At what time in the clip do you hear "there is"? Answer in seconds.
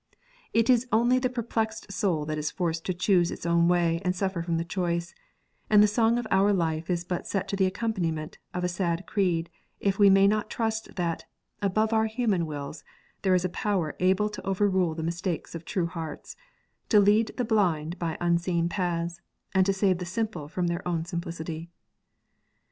13.21-13.45